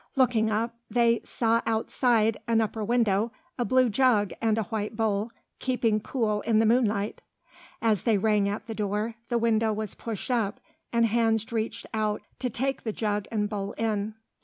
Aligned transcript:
Looking 0.15 0.49
up, 0.49 0.73
they 0.89 1.21
saw 1.23 1.61
outside 1.67 2.37
an 2.47 2.59
upper 2.59 2.83
window 2.83 3.31
a 3.59 3.63
blue 3.65 3.87
jug 3.87 4.33
and 4.41 4.57
a 4.57 4.63
white 4.63 4.95
bowl, 4.95 5.29
keeping 5.59 5.99
cool 6.01 6.41
in 6.41 6.57
the 6.57 6.65
moonlight. 6.65 7.21
As 7.83 8.01
they 8.01 8.17
rang 8.17 8.49
at 8.49 8.65
the 8.65 8.73
door, 8.73 9.13
the 9.29 9.37
window 9.37 9.71
was 9.71 9.93
pushed 9.93 10.31
up, 10.31 10.59
and 10.91 11.05
hands 11.05 11.51
reached 11.51 11.85
out 11.93 12.23
to 12.39 12.49
take 12.49 12.81
the 12.81 12.91
jug 12.91 13.27
and 13.31 13.47
bowl 13.47 13.73
in. 13.73 14.15